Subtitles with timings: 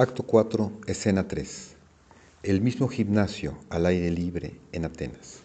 [0.00, 1.70] Acto 4, escena 3.
[2.44, 5.38] El mismo gimnasio al aire libre en Atenas.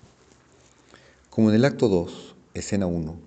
[1.31, 3.17] Como en el acto 2, escena 1,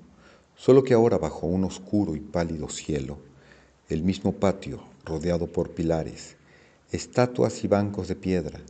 [0.54, 3.18] solo que ahora bajo un oscuro y pálido cielo,
[3.88, 6.36] el mismo patio rodeado por pilares,
[6.92, 8.60] estatuas y bancos de piedra,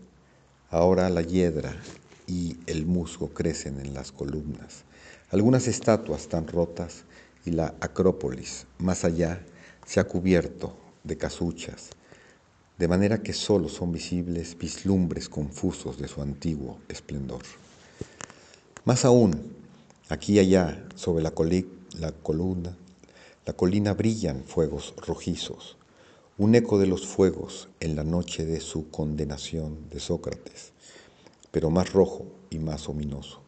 [0.70, 1.77] ahora la hiedra
[2.27, 4.84] y el musgo crecen en las columnas,
[5.30, 7.04] algunas estatuas están rotas
[7.45, 9.44] y la acrópolis más allá
[9.84, 11.90] se ha cubierto de casuchas,
[12.79, 17.43] de manera que solo son visibles vislumbres confusos de su antiguo esplendor.
[18.85, 19.54] Más aún,
[20.08, 21.32] aquí y allá, sobre la,
[21.99, 22.76] la columna,
[23.46, 25.76] la colina brillan fuegos rojizos,
[26.39, 30.72] un eco de los fuegos en la noche de su condenación de Sócrates,
[31.50, 33.41] pero más rojo y más ominoso.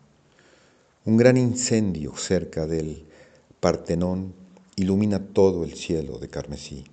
[1.04, 3.04] Un gran incendio cerca del
[3.60, 4.32] Partenón
[4.76, 6.84] ilumina todo el cielo de carmesí.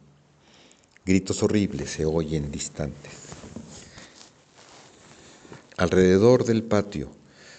[1.06, 3.14] Gritos horribles se oyen distantes.
[5.78, 7.12] Alrededor del patio,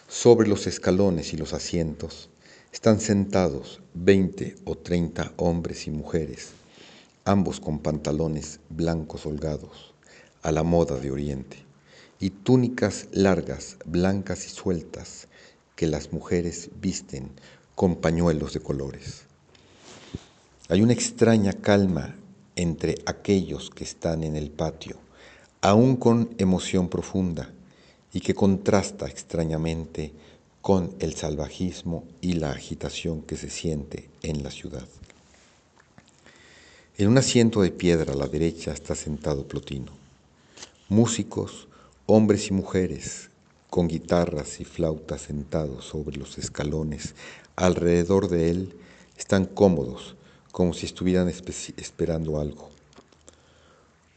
[0.08, 2.28] sobre los escalones y los asientos,
[2.72, 6.48] están sentados veinte o treinta hombres y mujeres,
[7.24, 9.94] ambos con pantalones blancos holgados,
[10.42, 11.58] a la moda de Oriente,
[12.18, 15.28] y túnicas largas, blancas y sueltas,
[15.76, 17.30] que las mujeres visten
[17.76, 19.22] con pañuelos de colores.
[20.68, 22.16] Hay una extraña calma
[22.56, 24.96] entre aquellos que están en el patio,
[25.60, 27.52] aún con emoción profunda,
[28.12, 30.10] y que contrasta extrañamente
[30.62, 34.88] con el salvajismo y la agitación que se siente en la ciudad.
[36.98, 39.92] En un asiento de piedra a la derecha está sentado Plotino.
[40.88, 41.68] Músicos,
[42.06, 43.28] hombres y mujeres,
[43.68, 47.14] con guitarras y flautas sentados sobre los escalones
[47.54, 48.76] alrededor de él,
[49.18, 50.16] están cómodos,
[50.56, 52.70] como si estuvieran esperando algo.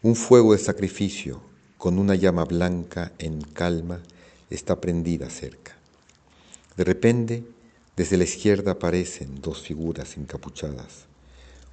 [0.01, 1.41] Un fuego de sacrificio
[1.77, 3.99] con una llama blanca en calma
[4.49, 5.75] está prendida cerca.
[6.77, 7.43] De repente,
[7.97, 11.07] desde la izquierda aparecen dos figuras encapuchadas.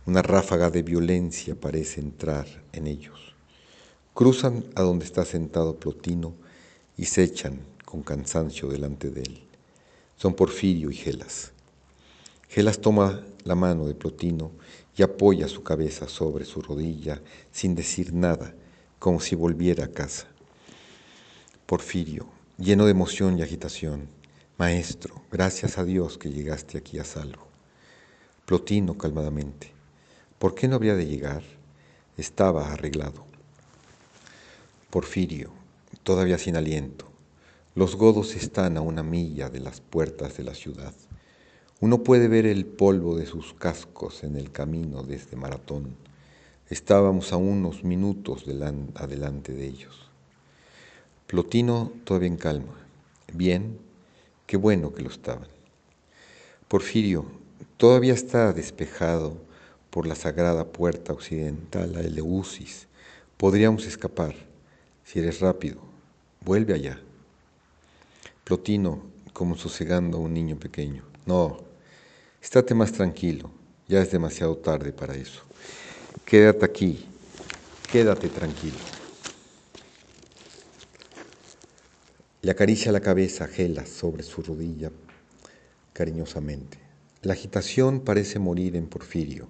[0.04, 3.36] Una ráfaga de violencia parece entrar en ellos.
[4.14, 6.34] Cruzan a donde está sentado Plotino
[6.96, 9.44] y se echan con cansancio delante de él.
[10.16, 11.52] Son Porfirio y Gelas.
[12.48, 14.52] Gelas toma la mano de Plotino
[14.96, 17.20] y apoya su cabeza sobre su rodilla
[17.50, 18.54] sin decir nada,
[18.98, 20.26] como si volviera a casa.
[21.66, 22.26] Porfirio,
[22.58, 24.08] lleno de emoción y agitación,
[24.58, 27.46] Maestro, gracias a Dios que llegaste aquí a salvo.
[28.46, 29.72] Plotino calmadamente,
[30.38, 31.42] ¿por qué no habría de llegar?
[32.16, 33.26] Estaba arreglado.
[34.88, 35.50] Porfirio,
[36.04, 37.06] todavía sin aliento,
[37.74, 40.94] los godos están a una milla de las puertas de la ciudad.
[41.78, 45.94] Uno puede ver el polvo de sus cascos en el camino desde Maratón.
[46.70, 48.46] Estábamos a unos minutos
[48.94, 50.08] adelante de ellos.
[51.26, 52.72] Plotino todavía en calma.
[53.30, 53.78] Bien,
[54.46, 55.48] qué bueno que lo estaban.
[56.66, 57.26] Porfirio
[57.76, 59.36] todavía está despejado
[59.90, 62.86] por la sagrada puerta occidental a Eleusis.
[63.36, 64.34] Podríamos escapar.
[65.04, 65.76] Si eres rápido,
[66.40, 66.98] vuelve allá.
[68.44, 69.02] Plotino,
[69.34, 71.04] como sosegando a un niño pequeño.
[71.26, 71.65] No,
[72.46, 73.50] estate más tranquilo,
[73.88, 75.42] ya es demasiado tarde para eso.
[76.24, 77.04] Quédate aquí,
[77.90, 78.76] quédate tranquilo.
[82.42, 84.92] Le acaricia la cabeza Gela sobre su rodilla
[85.92, 86.78] cariñosamente.
[87.22, 89.48] La agitación parece morir en Porfirio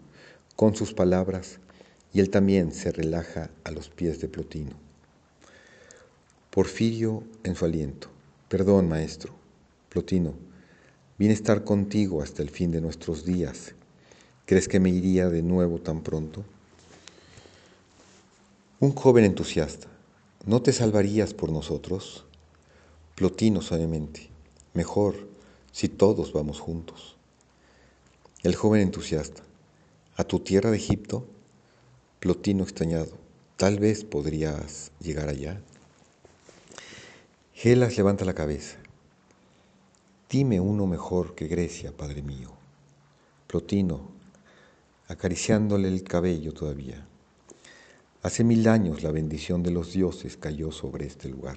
[0.57, 1.59] con sus palabras
[2.15, 4.73] y él también se relaja a los pies de Plotino.
[6.49, 8.09] Porfirio en su aliento.
[8.49, 9.35] Perdón, maestro.
[9.91, 10.33] Plotino,
[11.19, 13.75] Vine a estar contigo hasta el fin de nuestros días.
[14.45, 16.45] ¿Crees que me iría de nuevo tan pronto?
[18.81, 19.89] Un joven entusiasta,
[20.45, 22.27] ¿no te salvarías por nosotros?
[23.15, 24.29] Plotino suavemente,
[24.75, 25.27] mejor
[25.73, 27.17] si todos vamos juntos.
[28.43, 29.43] El joven entusiasta,
[30.17, 31.27] ¿a tu tierra de Egipto?
[32.21, 33.13] Plotino extrañado,
[33.57, 35.63] tal vez podrías llegar allá.
[37.55, 38.77] Gelas levanta la cabeza.
[40.39, 42.51] Dime uno mejor que Grecia, Padre mío.
[43.47, 44.11] Plotino,
[45.09, 47.07] acariciándole el cabello todavía.
[48.23, 51.57] Hace mil años la bendición de los dioses cayó sobre este lugar.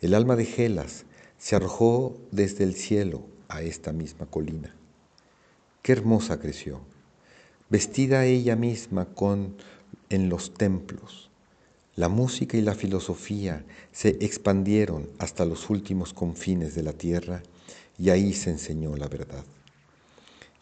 [0.00, 1.04] El alma de Gelas
[1.36, 4.72] se arrojó desde el cielo a esta misma colina.
[5.82, 6.78] Qué hermosa creció,
[7.70, 9.56] vestida ella misma con
[10.10, 11.28] en los templos.
[11.96, 17.42] La música y la filosofía se expandieron hasta los últimos confines de la tierra
[17.98, 19.44] y ahí se enseñó la verdad.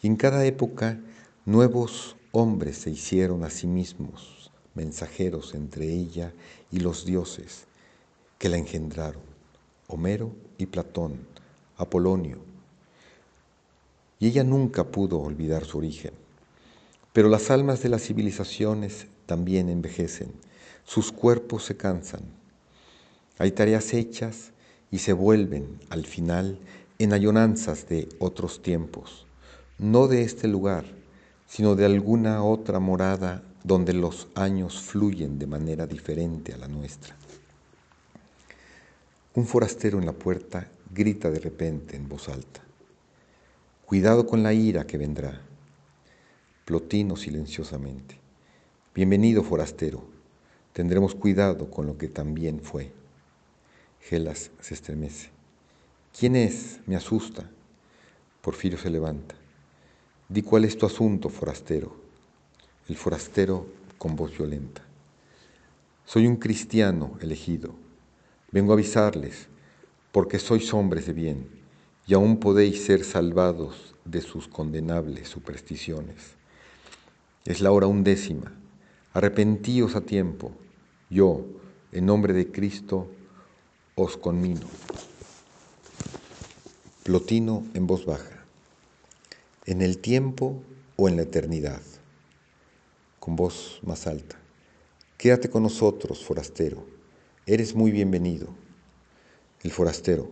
[0.02, 1.00] Y en cada época
[1.44, 6.32] nuevos hombres se hicieron a sí mismos mensajeros entre ella
[6.70, 7.67] y los dioses
[8.38, 9.23] que la engendraron,
[9.87, 11.26] Homero y Platón,
[11.76, 12.38] Apolonio.
[14.19, 16.12] Y ella nunca pudo olvidar su origen.
[17.12, 20.32] Pero las almas de las civilizaciones también envejecen,
[20.85, 22.23] sus cuerpos se cansan.
[23.38, 24.52] Hay tareas hechas
[24.90, 26.58] y se vuelven al final
[27.02, 29.26] en ayonanzas de otros tiempos,
[29.78, 30.84] no de este lugar,
[31.46, 37.16] sino de alguna otra morada donde los años fluyen de manera diferente a la nuestra.
[39.34, 42.60] Un forastero en la puerta grita de repente en voz alta,
[43.84, 45.43] Cuidado con la ira que vendrá.
[46.64, 48.16] Plotino silenciosamente,
[48.94, 50.04] Bienvenido forastero,
[50.72, 52.93] tendremos cuidado con lo que también fue.
[54.00, 55.42] Gelas se estremece.
[56.19, 56.81] ¿Quién es?
[56.87, 57.49] Me asusta.
[58.43, 59.35] Porfirio se levanta.
[60.29, 61.97] Di cuál es tu asunto, forastero.
[62.87, 63.67] El forastero
[63.97, 64.82] con voz violenta.
[66.05, 67.75] Soy un cristiano elegido.
[68.50, 69.49] Vengo a avisarles,
[70.12, 71.49] porque sois hombres de bien,
[72.06, 76.35] y aún podéis ser salvados de sus condenables supersticiones.
[77.47, 78.53] Es la hora undécima.
[79.14, 80.53] Arrepentíos a tiempo.
[81.09, 81.47] Yo,
[81.91, 83.11] en nombre de Cristo,
[83.94, 84.67] os conmino.
[87.02, 88.44] Plotino en voz baja.
[89.66, 90.62] En el tiempo
[90.94, 91.82] o en la eternidad
[93.19, 94.37] con voz más alta.
[95.19, 96.87] Quédate con nosotros, forastero.
[97.44, 98.46] Eres muy bienvenido.
[99.64, 100.31] El forastero.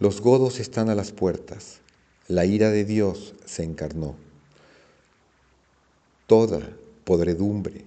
[0.00, 1.78] Los godos están a las puertas.
[2.26, 4.16] La ira de Dios se encarnó.
[6.26, 7.84] Toda podredumbre,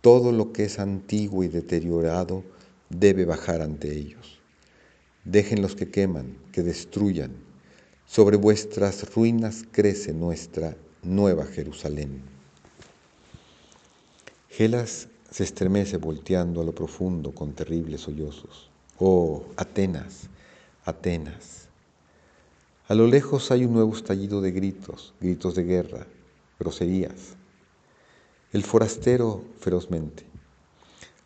[0.00, 2.42] todo lo que es antiguo y deteriorado
[2.90, 4.41] debe bajar ante ellos.
[5.24, 7.32] Dejen los que queman, que destruyan.
[8.06, 12.22] Sobre vuestras ruinas crece nuestra nueva Jerusalén.
[14.48, 18.70] Gelas se estremece volteando a lo profundo con terribles sollozos.
[18.98, 20.28] Oh, Atenas,
[20.84, 21.68] Atenas.
[22.88, 26.06] A lo lejos hay un nuevo estallido de gritos, gritos de guerra,
[26.58, 27.36] groserías.
[28.52, 30.26] El forastero ferozmente.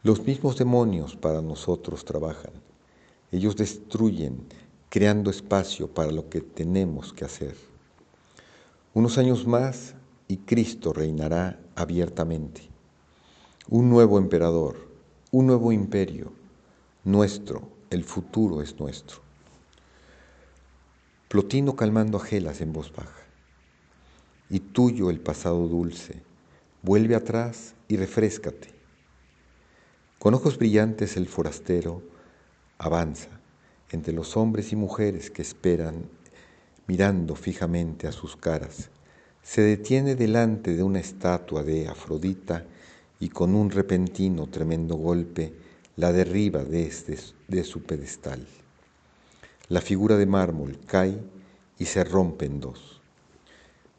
[0.04, 2.52] Los mismos demonios para nosotros trabajan.
[3.32, 4.46] Ellos destruyen,
[4.88, 7.56] creando espacio para lo que tenemos que hacer.
[8.94, 9.94] Unos años más
[10.28, 12.76] y Cristo reinará abiertamente
[13.68, 14.76] un nuevo emperador,
[15.32, 16.32] un nuevo imperio,
[17.02, 19.18] nuestro, el futuro es nuestro.
[21.28, 23.24] Plotino calmando a Gelas en voz baja.
[24.48, 26.22] Y tuyo el pasado dulce,
[26.82, 28.72] vuelve atrás y refrescate.
[30.20, 32.02] Con ojos brillantes el forastero
[32.78, 33.28] avanza
[33.90, 36.08] entre los hombres y mujeres que esperan
[36.86, 38.90] mirando fijamente a sus caras.
[39.42, 42.64] Se detiene delante de una estatua de Afrodita
[43.20, 45.54] y con un repentino tremendo golpe
[45.96, 47.18] la derriba desde
[47.48, 48.46] de su pedestal.
[49.68, 51.18] La figura de mármol cae
[51.78, 53.00] y se rompe en dos.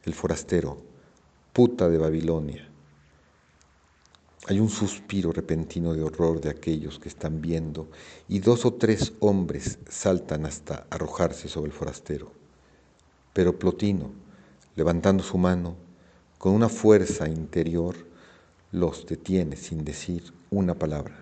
[0.04, 0.78] El forastero,
[1.52, 2.67] puta de Babilonia.
[4.48, 7.86] Hay un suspiro repentino de horror de aquellos que están viendo
[8.28, 12.32] y dos o tres hombres saltan hasta arrojarse sobre el forastero.
[13.34, 14.10] Pero Plotino,
[14.74, 15.76] levantando su mano,
[16.38, 17.94] con una fuerza interior,
[18.72, 21.14] los detiene sin decir una palabra.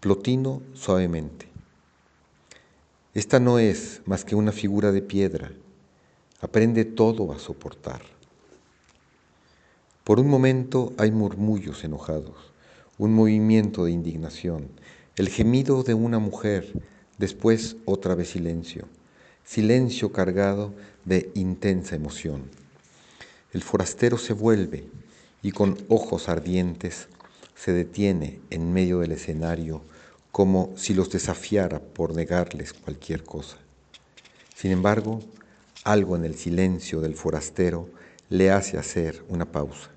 [0.00, 1.50] Plotino suavemente.
[3.12, 5.52] Esta no es más que una figura de piedra.
[6.40, 8.17] Aprende todo a soportar.
[10.08, 12.34] Por un momento hay murmullos enojados,
[12.96, 14.70] un movimiento de indignación,
[15.16, 16.72] el gemido de una mujer,
[17.18, 18.86] después otra vez silencio,
[19.44, 20.72] silencio cargado
[21.04, 22.44] de intensa emoción.
[23.52, 24.86] El forastero se vuelve,
[25.42, 27.08] y con ojos ardientes
[27.54, 29.82] se detiene en medio del escenario
[30.32, 33.58] como si los desafiara por negarles cualquier cosa.
[34.56, 35.20] Sin embargo,
[35.84, 37.90] algo en el silencio del forastero
[38.30, 39.90] le hace hacer una pausa.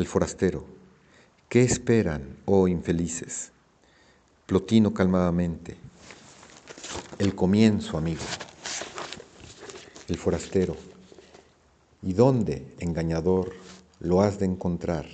[0.00, 0.64] El forastero,
[1.50, 3.52] ¿qué esperan, oh infelices?
[4.46, 5.76] Plotino calmadamente,
[7.18, 8.22] el comienzo, amigo.
[10.08, 10.74] El forastero,
[12.02, 13.52] ¿y dónde, engañador,
[13.98, 15.04] lo has de encontrar,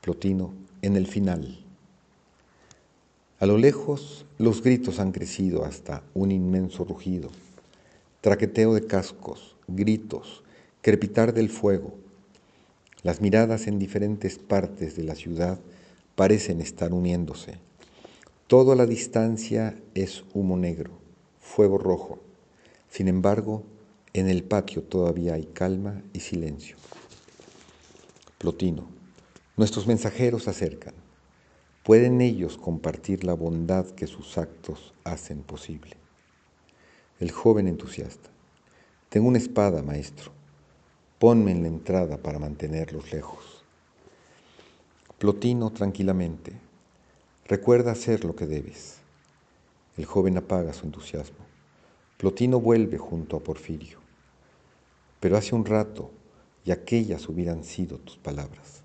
[0.00, 1.64] Plotino, en el final.
[3.40, 7.30] A lo lejos los gritos han crecido hasta un inmenso rugido,
[8.20, 10.44] traqueteo de cascos, gritos,
[10.82, 12.01] crepitar del fuego.
[13.02, 15.58] Las miradas en diferentes partes de la ciudad
[16.14, 17.58] parecen estar uniéndose.
[18.46, 20.92] Toda la distancia es humo negro,
[21.40, 22.20] fuego rojo.
[22.90, 23.64] Sin embargo,
[24.12, 26.76] en el patio todavía hay calma y silencio.
[28.38, 28.88] Plotino,
[29.54, 30.94] Nuestros mensajeros se acercan.
[31.84, 35.96] ¿Pueden ellos compartir la bondad que sus actos hacen posible?
[37.20, 38.30] El joven entusiasta.
[39.10, 40.32] Tengo una espada, maestro.
[41.22, 43.62] Ponme en la entrada para mantenerlos lejos.
[45.18, 46.52] Plotino tranquilamente.
[47.46, 48.98] Recuerda hacer lo que debes.
[49.96, 51.38] El joven apaga su entusiasmo.
[52.16, 54.00] Plotino vuelve junto a Porfirio.
[55.20, 56.10] Pero hace un rato,
[56.64, 58.82] y aquellas hubieran sido tus palabras.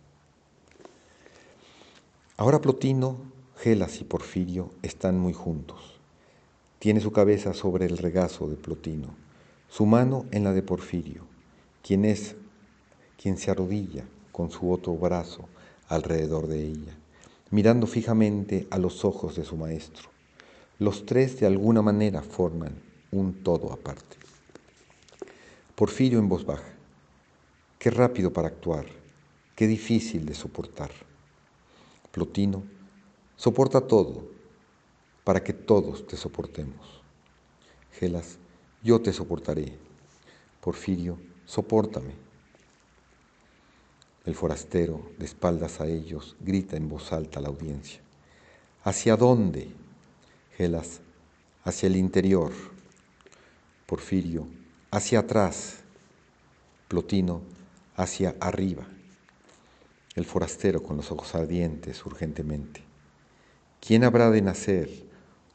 [2.37, 3.17] Ahora Plotino,
[3.55, 5.99] Gelas y Porfirio están muy juntos.
[6.77, 9.15] Tiene su cabeza sobre el regazo de Plotino,
[9.69, 11.35] su mano en la de Porfirio
[11.87, 12.35] quien es
[13.15, 14.03] quien se arrodilla
[14.33, 15.47] con su otro brazo
[15.87, 16.97] alrededor de ella,
[17.49, 20.09] mirando fijamente a los ojos de su maestro.
[20.79, 22.73] Los tres de alguna manera forman
[23.09, 24.17] un todo aparte.
[25.75, 26.73] Porfirio en voz baja.
[27.79, 28.85] Qué rápido para actuar,
[29.55, 30.91] qué difícil de soportar.
[32.11, 32.63] Plotino,
[33.37, 34.27] soporta todo
[35.23, 37.01] para que todos te soportemos.
[37.93, 38.39] Gelas,
[38.83, 39.77] yo te soportaré.
[40.59, 41.17] Porfirio,
[41.47, 42.13] Sopórtame.
[44.25, 48.01] El forastero, de espaldas a ellos, grita en voz alta a la audiencia.
[48.83, 49.69] ¿Hacia dónde?
[50.57, 50.99] Gelas,
[51.63, 52.51] hacia el interior.
[53.85, 54.45] Porfirio,
[54.91, 55.77] hacia atrás.
[56.89, 57.41] Plotino,
[57.95, 58.85] hacia arriba.
[60.15, 62.83] El forastero con los ojos ardientes urgentemente.
[63.79, 64.89] ¿Quién habrá de nacer,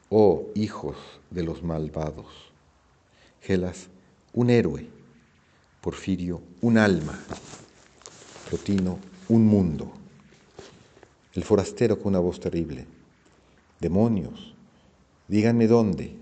[0.08, 0.96] oh hijos
[1.30, 2.50] de los malvados?
[3.42, 3.88] Gelas,
[4.32, 5.01] un héroe
[5.82, 7.18] Porfirio, un alma.
[8.48, 9.92] Plotino, un mundo.
[11.34, 12.86] El forastero con una voz terrible.
[13.80, 14.54] Demonios,
[15.26, 16.14] díganme dónde.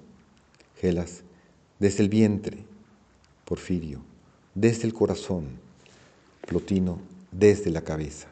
[0.81, 1.25] Gelas,
[1.79, 2.65] desde el vientre.
[3.45, 4.01] Porfirio,
[4.55, 5.49] desde el corazón.
[6.49, 6.99] Plotino,
[7.31, 8.29] desde la cabeza.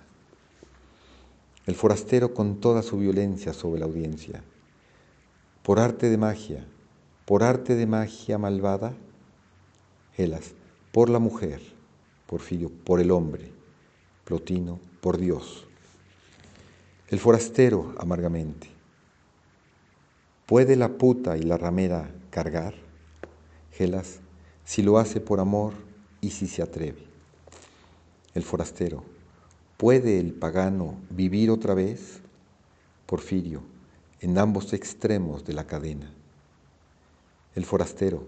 [1.67, 4.43] El forastero con toda su violencia sobre la audiencia.
[5.63, 6.65] Por arte de magia,
[7.27, 8.95] por arte de magia malvada.
[10.17, 10.55] Gelas,
[10.99, 11.63] por la mujer,
[12.27, 13.53] Porfirio, por el hombre,
[14.25, 15.65] Plotino, por Dios.
[17.07, 18.67] El forastero, amargamente,
[20.45, 22.75] ¿puede la puta y la ramera cargar?
[23.71, 24.19] Gelas,
[24.65, 25.75] si lo hace por amor
[26.21, 27.05] y si se atreve.
[28.35, 29.05] El forastero,
[29.77, 32.19] ¿puede el pagano vivir otra vez?
[33.07, 33.63] Porfirio,
[34.21, 36.11] en ambos extremos de la cadena.
[37.55, 38.27] El forastero,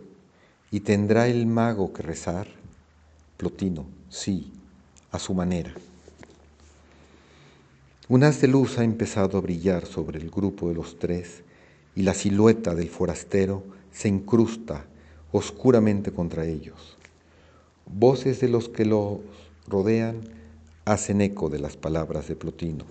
[0.72, 2.46] ¿Y tendrá el mago que rezar?
[3.40, 4.52] Plotino, sí,
[5.10, 5.72] a su manera.
[8.06, 11.42] Un haz de luz ha empezado a brillar sobre el grupo de los tres
[11.96, 14.84] y la silueta del forastero se incrusta
[15.32, 16.98] oscuramente contra ellos.
[17.86, 19.20] Voces de los que los
[19.66, 20.20] rodean
[20.84, 22.84] hacen eco de las palabras de Plotino.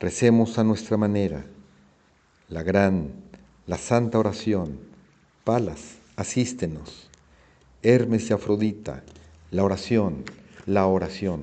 [0.00, 1.44] Recemos a nuestra manera
[2.48, 3.10] la gran,
[3.66, 4.78] la santa oración,
[5.44, 7.03] palas asístenos.
[7.86, 9.02] Hermes y Afrodita,
[9.50, 10.24] la oración,
[10.64, 11.42] la oración.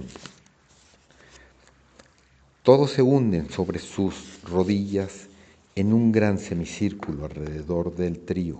[2.64, 5.28] Todos se hunden sobre sus rodillas
[5.76, 8.60] en un gran semicírculo alrededor del trío,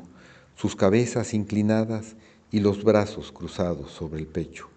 [0.56, 2.16] sus cabezas inclinadas
[2.52, 4.70] y los brazos cruzados sobre el pecho.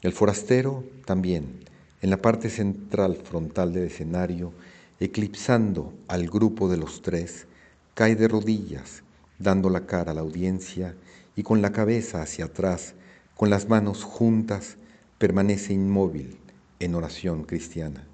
[0.00, 1.64] El forastero también,
[2.02, 4.52] en la parte central frontal del escenario,
[5.00, 7.48] eclipsando al grupo de los tres,
[7.94, 9.02] cae de rodillas
[9.40, 10.94] dando la cara a la audiencia
[11.36, 12.94] y con la cabeza hacia atrás,
[13.36, 14.78] con las manos juntas,
[15.18, 16.38] permanece inmóvil
[16.80, 18.06] en oración cristiana.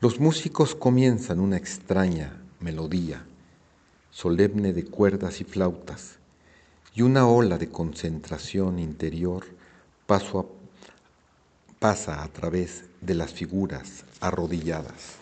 [0.00, 3.24] Los músicos comienzan una extraña melodía,
[4.10, 6.18] solemne de cuerdas y flautas,
[6.94, 9.44] y una ola de concentración interior
[10.06, 10.44] pasa
[12.22, 15.21] a través de las figuras arrodilladas.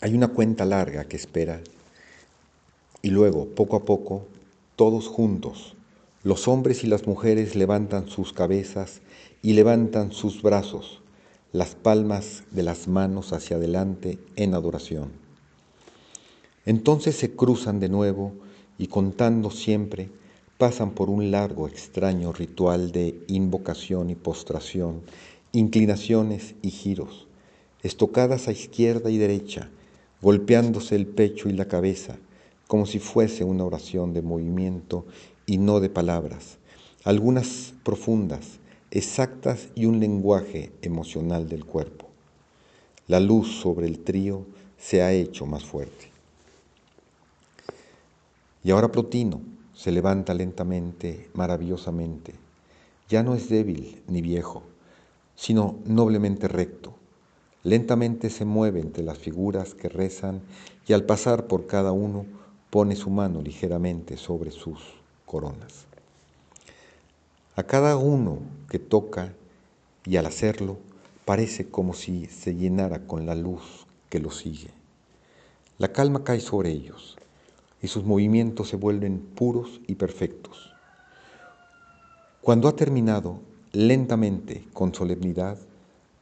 [0.00, 1.60] Hay una cuenta larga que espera
[3.02, 4.28] y luego, poco a poco,
[4.76, 5.74] todos juntos,
[6.22, 9.00] los hombres y las mujeres levantan sus cabezas
[9.42, 11.02] y levantan sus brazos,
[11.52, 15.10] las palmas de las manos hacia adelante en adoración.
[16.64, 18.34] Entonces se cruzan de nuevo
[18.78, 20.10] y contando siempre,
[20.58, 25.02] pasan por un largo, extraño ritual de invocación y postración,
[25.50, 27.26] inclinaciones y giros,
[27.82, 29.70] estocadas a izquierda y derecha,
[30.20, 32.16] golpeándose el pecho y la cabeza,
[32.66, 35.06] como si fuese una oración de movimiento
[35.46, 36.58] y no de palabras,
[37.04, 38.58] algunas profundas,
[38.90, 42.06] exactas y un lenguaje emocional del cuerpo.
[43.06, 44.44] La luz sobre el trío
[44.76, 46.10] se ha hecho más fuerte.
[48.62, 49.40] Y ahora Plotino,
[49.78, 52.34] se levanta lentamente, maravillosamente.
[53.08, 54.64] Ya no es débil ni viejo,
[55.36, 56.97] sino noblemente recto.
[57.68, 60.40] Lentamente se mueve entre las figuras que rezan
[60.86, 62.24] y al pasar por cada uno
[62.70, 64.78] pone su mano ligeramente sobre sus
[65.26, 65.84] coronas.
[67.56, 68.38] A cada uno
[68.70, 69.34] que toca
[70.06, 70.78] y al hacerlo
[71.26, 74.70] parece como si se llenara con la luz que lo sigue.
[75.76, 77.18] La calma cae sobre ellos
[77.82, 80.72] y sus movimientos se vuelven puros y perfectos.
[82.40, 83.40] Cuando ha terminado,
[83.72, 85.58] lentamente, con solemnidad,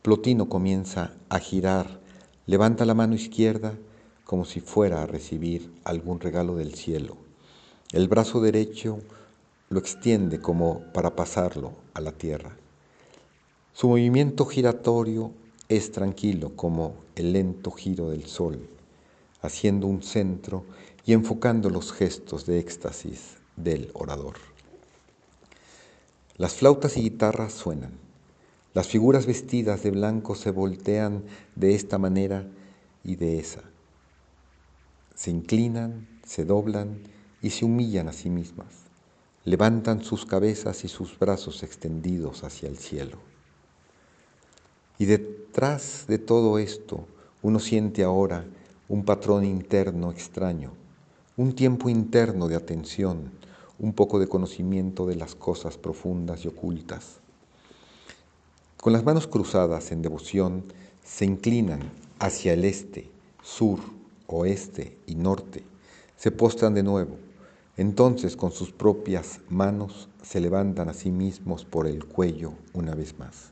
[0.06, 1.98] Plotino comienza a girar,
[2.46, 3.76] levanta la mano izquierda
[4.22, 7.16] como si fuera a recibir algún regalo del cielo.
[7.90, 9.00] El brazo derecho
[9.68, 12.56] lo extiende como para pasarlo a la tierra.
[13.72, 15.32] Su movimiento giratorio
[15.68, 18.70] es tranquilo como el lento giro del sol,
[19.42, 20.66] haciendo un centro
[21.04, 24.36] y enfocando los gestos de éxtasis del orador.
[26.36, 28.05] Las flautas y guitarras suenan.
[28.76, 31.22] Las figuras vestidas de blanco se voltean
[31.54, 32.46] de esta manera
[33.02, 33.62] y de esa.
[35.14, 36.98] Se inclinan, se doblan
[37.40, 38.66] y se humillan a sí mismas.
[39.46, 43.16] Levantan sus cabezas y sus brazos extendidos hacia el cielo.
[44.98, 47.06] Y detrás de todo esto
[47.40, 48.44] uno siente ahora
[48.90, 50.72] un patrón interno extraño
[51.38, 53.30] un tiempo interno de atención,
[53.78, 57.20] un poco de conocimiento de las cosas profundas y ocultas.
[58.86, 60.62] Con las manos cruzadas en devoción,
[61.04, 61.80] se inclinan
[62.20, 63.10] hacia el este,
[63.42, 63.80] sur,
[64.28, 65.64] oeste y norte,
[66.16, 67.16] se postran de nuevo,
[67.76, 73.18] entonces con sus propias manos se levantan a sí mismos por el cuello una vez
[73.18, 73.50] más.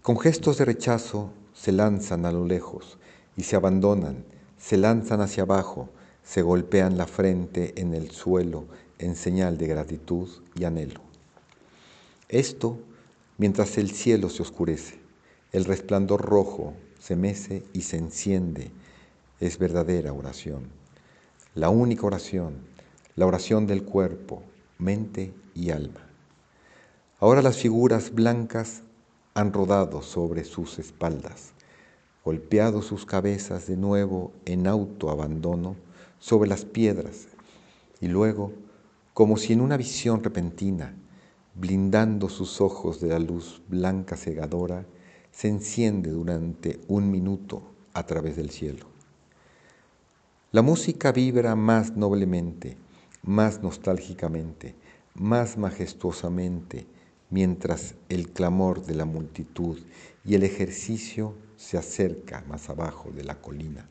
[0.00, 2.96] Con gestos de rechazo se lanzan a lo lejos
[3.36, 4.24] y se abandonan,
[4.56, 5.90] se lanzan hacia abajo,
[6.24, 8.64] se golpean la frente en el suelo
[8.98, 11.02] en señal de gratitud y anhelo.
[12.30, 12.78] Esto
[13.40, 15.00] mientras el cielo se oscurece,
[15.52, 18.70] el resplandor rojo se mece y se enciende,
[19.40, 20.64] es verdadera oración.
[21.54, 22.58] La única oración,
[23.16, 24.42] la oración del cuerpo,
[24.76, 26.06] mente y alma.
[27.18, 28.82] Ahora las figuras blancas
[29.32, 31.52] han rodado sobre sus espaldas,
[32.22, 35.76] golpeado sus cabezas de nuevo en autoabandono,
[36.18, 37.28] sobre las piedras
[38.02, 38.52] y luego,
[39.14, 40.94] como si en una visión repentina,
[41.60, 44.86] blindando sus ojos de la luz blanca cegadora,
[45.30, 48.86] se enciende durante un minuto a través del cielo.
[50.52, 52.78] La música vibra más noblemente,
[53.22, 54.74] más nostálgicamente,
[55.14, 56.86] más majestuosamente,
[57.28, 59.78] mientras el clamor de la multitud
[60.24, 63.86] y el ejercicio se acerca más abajo de la colina.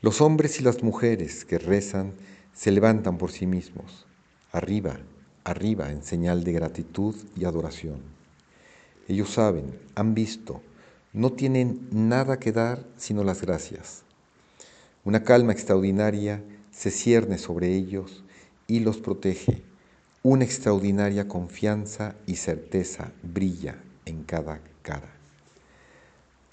[0.00, 2.14] Los hombres y las mujeres que rezan
[2.52, 4.06] se levantan por sí mismos,
[4.52, 5.00] arriba,
[5.44, 8.00] arriba, en señal de gratitud y adoración.
[9.08, 10.62] Ellos saben, han visto,
[11.12, 14.02] no tienen nada que dar sino las gracias.
[15.04, 18.24] Una calma extraordinaria se cierne sobre ellos
[18.66, 19.62] y los protege.
[20.22, 23.76] Una extraordinaria confianza y certeza brilla
[24.06, 25.12] en cada cara.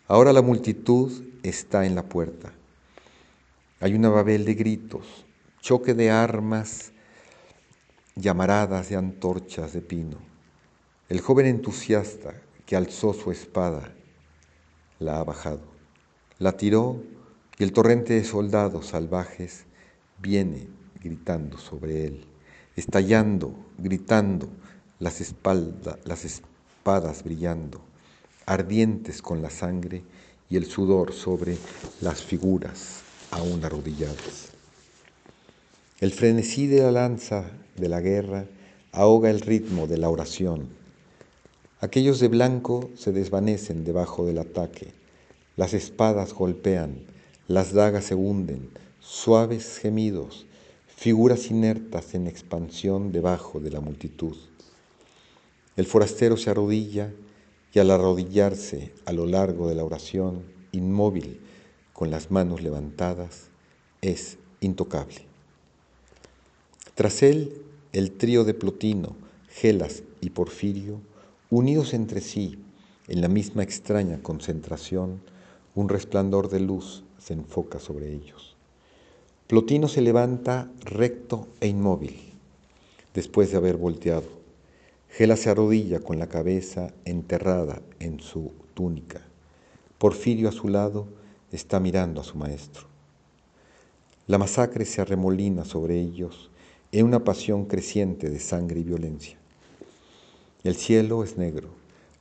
[0.08, 2.52] Ahora la multitud está en la puerta
[3.82, 5.26] hay una babel de gritos,
[5.60, 6.92] choque de armas,
[8.16, 10.18] llamaradas de antorchas de pino.
[11.10, 12.34] El joven entusiasta
[12.66, 13.94] que alzó su espada
[15.00, 15.62] la ha bajado,
[16.40, 17.02] la tiró
[17.58, 19.66] y el torrente de soldados salvajes
[20.20, 20.68] viene
[21.02, 22.26] gritando sobre él,
[22.76, 24.48] estallando, gritando,
[25.00, 27.82] las, espaldas, las espadas brillando,
[28.46, 30.04] ardientes con la sangre
[30.50, 31.58] y el sudor sobre
[32.02, 34.51] las figuras aún arrodillados.
[36.02, 37.46] El frenesí de la lanza
[37.78, 38.48] de la guerra
[38.92, 40.70] ahoga el ritmo de la oración.
[41.80, 44.88] Aquellos de blanco se desvanecen debajo del ataque,
[45.58, 46.96] las espadas golpean,
[47.48, 50.48] las dagas se hunden, suaves gemidos,
[50.88, 54.38] figuras inertas en expansión debajo de la multitud.
[55.78, 57.12] El forastero se arrodilla
[57.76, 61.40] y al arrodillarse a lo largo de la oración, inmóvil,
[61.94, 63.50] con las manos levantadas,
[64.02, 65.31] es intocable.
[67.02, 69.16] Tras él, el trío de Plotino,
[69.50, 71.02] Gelas y Porfirio,
[71.50, 72.60] unidos entre sí
[73.08, 75.20] en la misma extraña concentración,
[75.74, 78.56] un resplandor de luz se enfoca sobre ellos.
[79.48, 82.20] Plotino se levanta recto e inmóvil,
[83.16, 84.30] después de haber volteado.
[85.10, 89.22] Gelas se arrodilla con la cabeza enterrada en su túnica.
[89.98, 91.08] Porfirio a su lado
[91.52, 92.86] está mirando a su maestro.
[94.28, 96.51] La masacre se arremolina sobre ellos
[96.92, 99.38] en una pasión creciente de sangre y violencia.
[100.64, 101.70] El cielo es negro,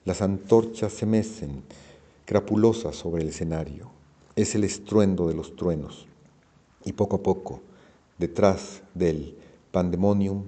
[0.04, 1.62] las antorchas se mecen
[2.24, 3.90] crapulosas sobre el escenario,
[4.37, 6.06] es el estruendo de los truenos,
[6.85, 7.61] y poco a poco,
[8.18, 9.37] detrás del
[9.72, 10.44] pandemonium,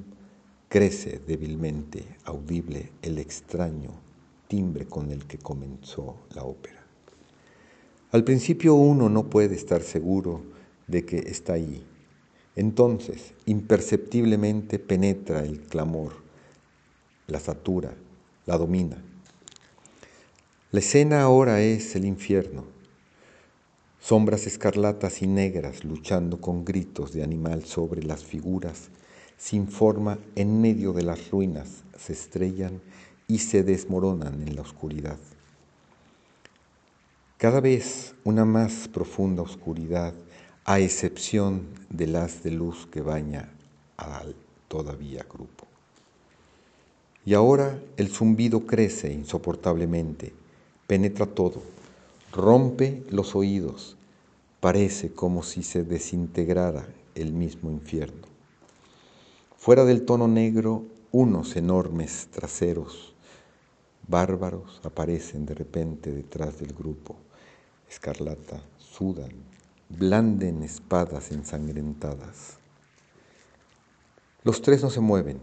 [0.69, 3.91] crece débilmente audible el extraño
[4.49, 6.83] timbre con el que comenzó la ópera.
[8.13, 10.43] Al principio uno no puede estar seguro
[10.87, 11.85] de que está ahí.
[12.57, 16.13] Entonces, imperceptiblemente penetra el clamor,
[17.27, 17.95] la satura,
[18.47, 19.03] la domina.
[20.71, 22.65] La escena ahora es el infierno.
[24.01, 28.91] Sombras escarlatas y negras luchando con gritos de animal sobre las figuras
[29.43, 32.81] sin forma en medio de las ruinas se estrellan
[33.27, 35.19] y se desmoronan en la oscuridad.
[37.39, 40.15] Cada vez una más profunda oscuridad
[40.65, 43.51] a excepción del haz de luz que baña
[43.97, 44.37] al
[44.69, 45.67] todavía grupo.
[47.25, 50.33] Y ahora el zumbido crece insoportablemente,
[50.87, 51.63] penetra todo,
[52.33, 53.97] rompe los oídos,
[54.61, 58.27] parece como si se desintegrara el mismo infierno.
[59.57, 63.13] Fuera del tono negro, unos enormes traseros
[64.09, 67.17] bárbaros aparecen de repente detrás del grupo,
[67.89, 69.31] escarlata, sudan,
[69.89, 72.59] blanden espadas ensangrentadas.
[74.45, 75.41] Los tres no se mueven.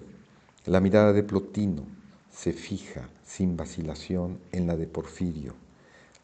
[0.65, 1.83] La mirada de Plotino
[2.31, 5.53] se fija sin vacilación en la de Porfirio,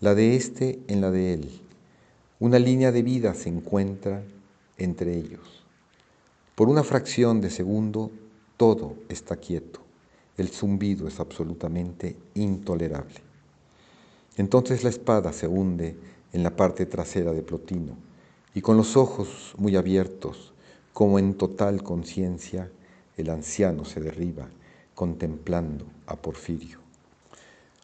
[0.02, 1.62] la de éste en la de él.
[2.40, 4.24] Una línea de vida se encuentra
[4.78, 5.64] entre ellos.
[6.56, 8.12] Por una fracción de segundo,
[8.58, 9.80] todo está quieto.
[10.38, 13.22] El zumbido es absolutamente intolerable.
[14.36, 15.96] Entonces la espada se hunde
[16.34, 18.05] en la parte trasera de Plotino
[18.56, 20.54] y con los ojos muy abiertos,
[20.94, 22.72] como en total conciencia,
[23.18, 24.48] el anciano se derriba
[24.96, 26.80] contemplando a Porfirio.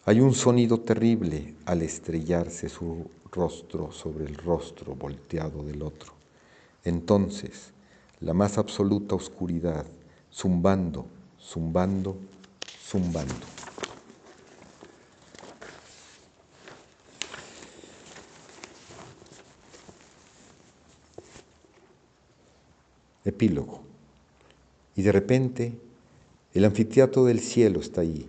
[0.06, 6.14] Hay un sonido terrible al estrellarse su rostro sobre el rostro volteado del otro.
[6.86, 7.74] Entonces,
[8.22, 9.86] la más absoluta oscuridad,
[10.34, 11.06] zumbando,
[11.38, 12.16] zumbando,
[12.88, 13.61] zumbando.
[23.26, 23.82] Epílogo.
[24.96, 25.74] Y de repente
[26.54, 28.28] el anfiteatro del cielo está allí,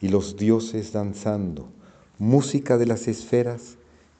[0.00, 1.68] y los dioses danzando,
[2.18, 3.76] música de las esferas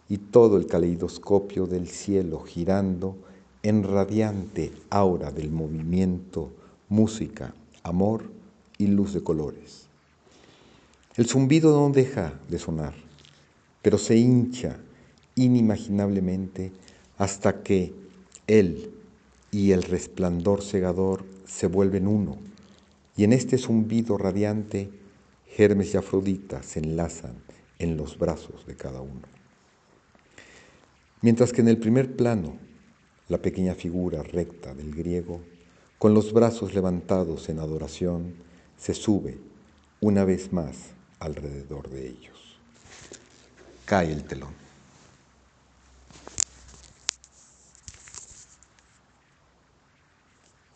[0.09, 3.17] y todo el caleidoscopio del cielo girando
[3.63, 6.51] en radiante aura del movimiento,
[6.89, 8.25] música, amor
[8.79, 9.87] y luz de colores.
[11.17, 12.95] El zumbido no deja de sonar,
[13.83, 14.79] pero se hincha
[15.35, 16.73] inimaginablemente
[17.19, 17.93] hasta que
[18.47, 18.93] él,
[19.51, 22.39] y el resplandor cegador se vuelven uno,
[23.17, 24.91] y en este zumbido radiante
[25.57, 27.35] Hermes y Afrodita se enlazan
[27.79, 29.23] en los brazos de cada uno.
[31.21, 32.57] Mientras que en el primer plano,
[33.29, 35.41] la pequeña figura recta del griego,
[35.99, 38.35] con los brazos levantados en adoración,
[38.77, 39.39] se sube
[40.01, 40.77] una vez más
[41.19, 42.59] alrededor de ellos.
[43.85, 44.68] Cae el telón.